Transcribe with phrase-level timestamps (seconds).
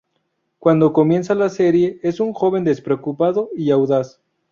[0.57, 4.19] Cuando comienza la serie es un joven despreocupado y audaz.